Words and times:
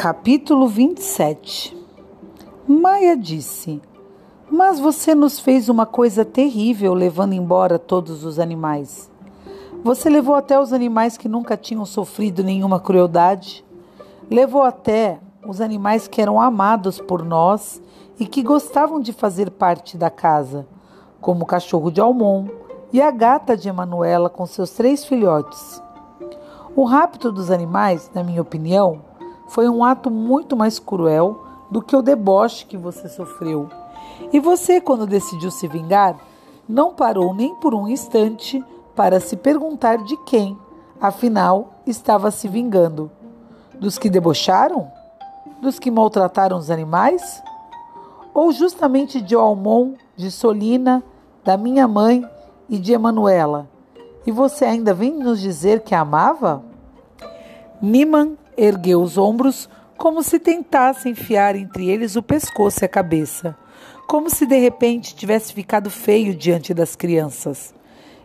Capítulo 0.00 0.68
27 0.68 1.76
Maia 2.68 3.16
disse: 3.16 3.82
Mas 4.48 4.78
você 4.78 5.12
nos 5.12 5.40
fez 5.40 5.68
uma 5.68 5.84
coisa 5.86 6.24
terrível 6.24 6.94
levando 6.94 7.32
embora 7.32 7.80
todos 7.80 8.22
os 8.22 8.38
animais. 8.38 9.10
Você 9.82 10.08
levou 10.08 10.36
até 10.36 10.56
os 10.60 10.72
animais 10.72 11.16
que 11.16 11.28
nunca 11.28 11.56
tinham 11.56 11.84
sofrido 11.84 12.44
nenhuma 12.44 12.78
crueldade. 12.78 13.64
Levou 14.30 14.62
até 14.62 15.18
os 15.44 15.60
animais 15.60 16.06
que 16.06 16.22
eram 16.22 16.40
amados 16.40 17.00
por 17.00 17.24
nós 17.24 17.82
e 18.20 18.24
que 18.24 18.40
gostavam 18.40 19.00
de 19.00 19.12
fazer 19.12 19.50
parte 19.50 19.98
da 19.98 20.10
casa, 20.10 20.64
como 21.20 21.42
o 21.42 21.46
cachorro 21.46 21.90
de 21.90 22.00
Almon 22.00 22.46
e 22.92 23.02
a 23.02 23.10
gata 23.10 23.56
de 23.56 23.68
Emanuela 23.68 24.30
com 24.30 24.46
seus 24.46 24.70
três 24.70 25.04
filhotes. 25.04 25.82
O 26.76 26.84
rapto 26.84 27.32
dos 27.32 27.50
animais, 27.50 28.08
na 28.14 28.22
minha 28.22 28.40
opinião, 28.40 29.08
foi 29.48 29.68
um 29.68 29.82
ato 29.82 30.10
muito 30.10 30.56
mais 30.56 30.78
cruel 30.78 31.44
do 31.70 31.82
que 31.82 31.96
o 31.96 32.02
deboche 32.02 32.66
que 32.66 32.76
você 32.76 33.08
sofreu. 33.08 33.68
E 34.32 34.40
você, 34.40 34.80
quando 34.80 35.06
decidiu 35.06 35.50
se 35.50 35.66
vingar, 35.66 36.16
não 36.68 36.94
parou 36.94 37.34
nem 37.34 37.54
por 37.54 37.74
um 37.74 37.88
instante 37.88 38.62
para 38.94 39.20
se 39.20 39.36
perguntar 39.36 39.98
de 39.98 40.16
quem, 40.24 40.58
afinal, 41.00 41.74
estava 41.86 42.30
se 42.30 42.48
vingando. 42.48 43.10
Dos 43.74 43.98
que 43.98 44.10
debocharam? 44.10 44.90
Dos 45.62 45.78
que 45.78 45.90
maltrataram 45.90 46.56
os 46.56 46.70
animais? 46.70 47.42
Ou 48.34 48.52
justamente 48.52 49.20
de 49.20 49.34
Almon, 49.34 49.94
de 50.16 50.30
Solina, 50.30 51.02
da 51.44 51.56
minha 51.56 51.88
mãe 51.88 52.28
e 52.68 52.78
de 52.78 52.92
Emanuela? 52.92 53.68
E 54.26 54.32
você 54.32 54.64
ainda 54.64 54.92
vem 54.92 55.12
nos 55.14 55.40
dizer 55.40 55.80
que 55.80 55.94
a 55.94 56.00
amava? 56.00 56.62
Niman 57.80 58.36
ergueu 58.58 59.00
os 59.00 59.16
ombros 59.16 59.70
como 59.96 60.22
se 60.22 60.38
tentasse 60.38 61.08
enfiar 61.08 61.54
entre 61.54 61.88
eles 61.88 62.16
o 62.16 62.22
pescoço 62.22 62.82
e 62.82 62.84
a 62.84 62.88
cabeça, 62.88 63.56
como 64.06 64.28
se 64.28 64.44
de 64.46 64.58
repente 64.58 65.14
tivesse 65.14 65.52
ficado 65.52 65.88
feio 65.88 66.34
diante 66.34 66.74
das 66.74 66.96
crianças. 66.96 67.72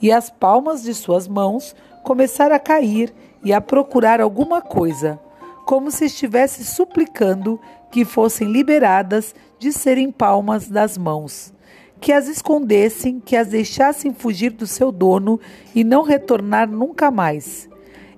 E 0.00 0.12
as 0.12 0.30
palmas 0.30 0.82
de 0.82 0.94
suas 0.94 1.26
mãos 1.26 1.74
começaram 2.04 2.54
a 2.54 2.58
cair 2.58 3.12
e 3.42 3.52
a 3.52 3.60
procurar 3.60 4.20
alguma 4.20 4.60
coisa, 4.60 5.18
como 5.64 5.90
se 5.90 6.06
estivesse 6.06 6.64
suplicando 6.64 7.60
que 7.90 8.04
fossem 8.04 8.50
liberadas 8.50 9.34
de 9.58 9.72
serem 9.72 10.10
palmas 10.10 10.68
das 10.68 10.96
mãos, 10.96 11.52
que 12.00 12.12
as 12.12 12.28
escondessem, 12.28 13.20
que 13.20 13.36
as 13.36 13.48
deixassem 13.48 14.12
fugir 14.12 14.50
do 14.50 14.66
seu 14.66 14.92
dono 14.92 15.40
e 15.74 15.84
não 15.84 16.02
retornar 16.02 16.70
nunca 16.70 17.10
mais. 17.10 17.67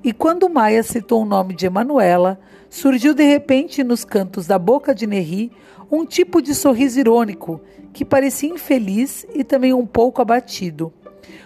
E 0.03 0.13
quando 0.13 0.49
Maia 0.49 0.83
citou 0.83 1.23
o 1.23 1.27
nome 1.27 1.55
de 1.55 1.67
Emanuela, 1.67 2.41
surgiu 2.71 3.13
de 3.13 3.25
repente 3.25 3.85
nos 3.85 4.05
cantos 4.05 4.47
da 4.47 4.59
boca 4.59 4.95
de 4.95 5.07
Nerri 5.07 5.53
um 5.91 6.07
tipo 6.07 6.41
de 6.41 6.55
sorriso 6.55 7.01
irônico 7.01 7.61
que 7.93 8.05
parecia 8.05 8.49
infeliz 8.49 9.27
e 9.35 9.45
também 9.45 9.75
um 9.75 9.85
pouco 9.85 10.23
abatido. 10.23 10.93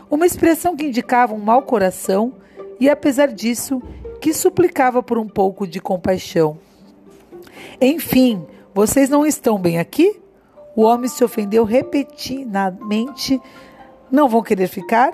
Uma 0.09 0.27
expressão 0.27 0.77
que 0.77 0.87
indicava 0.87 1.35
um 1.35 1.39
mau 1.39 1.63
coração 1.63 2.35
e, 2.79 2.89
apesar 2.89 3.29
disso, 3.29 3.83
que 4.21 4.33
suplicava 4.33 5.03
por 5.03 5.19
um 5.19 5.29
pouco 5.29 5.67
de 5.67 5.81
compaixão. 5.81 6.59
Enfim, 7.81 8.47
vocês 8.73 9.09
não 9.09 9.27
estão 9.27 9.59
bem 9.59 9.79
aqui? 9.79 10.21
O 10.77 10.83
homem 10.83 11.09
se 11.09 11.25
ofendeu 11.25 11.65
repetidamente. 11.65 13.41
Não 14.11 14.29
vão 14.29 14.43
querer 14.43 14.69
ficar? 14.69 15.13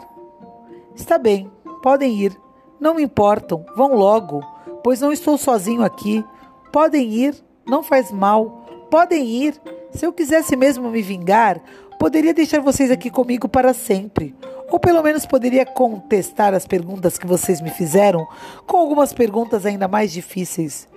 Está 0.94 1.16
bem, 1.16 1.50
podem 1.82 2.14
ir. 2.20 2.49
Não 2.80 2.94
me 2.94 3.02
importam, 3.02 3.64
vão 3.76 3.94
logo, 3.94 4.42
pois 4.82 5.00
não 5.00 5.12
estou 5.12 5.36
sozinho 5.36 5.84
aqui. 5.84 6.24
Podem 6.72 7.10
ir, 7.10 7.34
não 7.66 7.82
faz 7.82 8.10
mal. 8.10 8.64
Podem 8.90 9.24
ir. 9.26 9.60
Se 9.92 10.06
eu 10.06 10.12
quisesse 10.12 10.56
mesmo 10.56 10.88
me 10.90 11.02
vingar, 11.02 11.60
poderia 11.98 12.32
deixar 12.32 12.60
vocês 12.60 12.90
aqui 12.90 13.10
comigo 13.10 13.48
para 13.48 13.74
sempre. 13.74 14.34
Ou 14.70 14.78
pelo 14.78 15.02
menos 15.02 15.26
poderia 15.26 15.66
contestar 15.66 16.54
as 16.54 16.66
perguntas 16.66 17.18
que 17.18 17.26
vocês 17.26 17.60
me 17.60 17.70
fizeram 17.70 18.26
com 18.66 18.78
algumas 18.78 19.12
perguntas 19.12 19.66
ainda 19.66 19.86
mais 19.86 20.10
difíceis. 20.12 20.88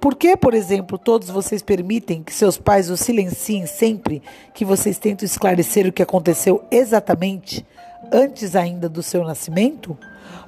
Por 0.00 0.14
que, 0.14 0.34
por 0.34 0.54
exemplo, 0.54 0.96
todos 0.96 1.28
vocês 1.28 1.60
permitem 1.60 2.22
que 2.22 2.32
seus 2.32 2.56
pais 2.56 2.88
os 2.88 3.00
silenciem 3.00 3.66
sempre 3.66 4.22
que 4.54 4.64
vocês 4.64 4.98
tentam 4.98 5.26
esclarecer 5.26 5.86
o 5.86 5.92
que 5.92 6.02
aconteceu 6.02 6.64
exatamente 6.70 7.66
antes 8.10 8.56
ainda 8.56 8.88
do 8.88 9.02
seu 9.02 9.22
nascimento? 9.22 9.98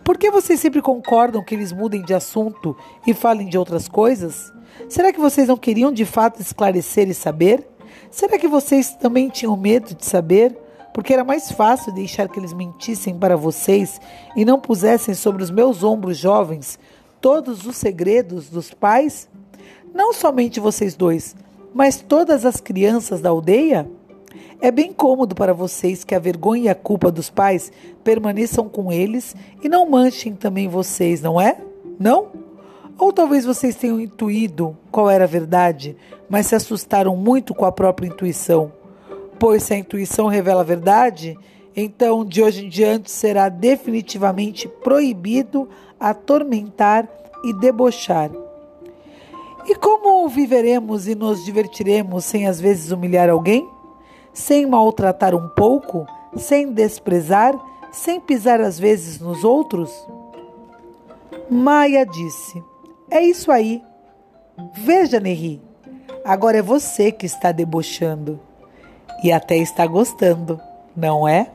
Por 0.03 0.17
que 0.17 0.31
vocês 0.31 0.59
sempre 0.59 0.81
concordam 0.81 1.45
que 1.45 1.55
eles 1.55 1.71
mudem 1.71 2.01
de 2.01 2.15
assunto 2.15 2.75
e 3.07 3.13
falem 3.13 3.47
de 3.47 3.59
outras 3.59 3.89
coisas? 3.89 4.51
Será 4.89 5.13
que 5.13 5.21
vocês 5.21 5.49
não 5.49 5.59
queriam 5.59 5.93
de 5.93 6.07
fato 6.07 6.41
esclarecer 6.41 7.11
e 7.11 7.15
saber? 7.15 7.63
Será 8.11 8.39
que 8.39 8.49
vocês 8.49 8.95
também 8.95 9.29
tinham 9.29 9.55
medo 9.55 9.95
de 9.95 10.07
saber? 10.07 10.57
Porque 10.95 11.13
era 11.13 11.25
mais 11.25 11.53
fácil 11.53 11.93
deixar 11.93 12.27
que 12.27 12.41
eles 12.41 12.55
mentissem 12.55 13.19
para 13.19 13.37
vocês 13.37 14.01
e 14.35 14.47
não 14.47 14.59
pusessem 14.59 15.13
sobre 15.13 15.43
os 15.43 15.51
meus 15.51 15.85
ombros 15.85 16.17
jovens 16.17 16.79
todos 17.23 17.65
os 17.67 17.77
segredos 17.77 18.51
dos 18.51 18.75
pais? 18.75 19.31
Não 19.95 20.13
somente 20.15 20.59
vocês 20.59 20.95
dois, 20.95 21.37
mas 21.75 21.99
todas 22.01 22.47
as 22.47 22.61
crianças 22.61 23.21
da 23.21 23.29
aldeia? 23.29 23.89
É 24.61 24.71
bem 24.71 24.93
cômodo 24.93 25.35
para 25.35 25.53
vocês 25.53 26.05
que 26.05 26.15
a 26.15 26.19
vergonha 26.19 26.65
e 26.65 26.69
a 26.69 26.75
culpa 26.75 27.11
dos 27.11 27.29
pais 27.29 27.71
permaneçam 28.03 28.69
com 28.69 28.91
eles 28.91 29.35
e 29.63 29.69
não 29.69 29.89
manchem 29.89 30.35
também 30.35 30.69
vocês, 30.69 31.21
não 31.21 31.41
é? 31.41 31.59
Não? 31.99 32.29
Ou 32.99 33.13
talvez 33.13 33.45
vocês 33.45 33.75
tenham 33.75 34.01
intuído 34.01 34.77
qual 34.91 35.11
era 35.11 35.25
a 35.25 35.27
verdade, 35.27 35.97
mas 36.29 36.47
se 36.47 36.55
assustaram 36.55 37.17
muito 37.17 37.55
com 37.55 37.65
a 37.65 37.73
própria 37.73 38.07
intuição. 38.07 38.73
Pois 39.39 39.65
se 39.65 39.75
a 39.75 39.79
intuição 39.79 40.29
revela 40.29 40.61
a 40.61 40.65
verdade, 40.65 41.37
então 41.75 42.25
de 42.25 42.43
hoje 42.43 42.65
em 42.65 42.69
diante 42.69 43.11
será 43.11 43.49
definitivamente 43.49 44.69
proibido 44.69 45.69
atormentar 45.99 47.09
e 47.45 47.53
debochar. 47.53 48.31
E 49.67 49.75
como 49.75 50.29
viveremos 50.29 51.07
e 51.07 51.15
nos 51.15 51.45
divertiremos 51.45 52.25
sem 52.25 52.47
às 52.47 52.61
vezes 52.61 52.91
humilhar 52.91 53.31
alguém? 53.31 53.69
sem 54.33 54.67
maltratar 54.67 55.35
um 55.35 55.49
pouco, 55.49 56.07
sem 56.37 56.73
desprezar, 56.73 57.55
sem 57.91 58.21
pisar 58.21 58.61
às 58.61 58.79
vezes 58.79 59.21
nos 59.21 59.45
outros? 59.45 59.91
Maia 61.51 62.07
disse: 62.07 62.63
É 63.11 63.21
isso 63.21 63.51
aí. 63.51 63.83
Veja, 64.75 65.21
Nerri, 65.21 65.61
agora 66.25 66.59
é 66.59 66.63
você 66.63 67.13
que 67.13 67.27
está 67.27 67.53
debochando. 67.53 68.41
E 69.23 69.31
até 69.31 69.57
está 69.57 69.87
gostando, 69.87 70.61
não 70.97 71.29
é? 71.29 71.51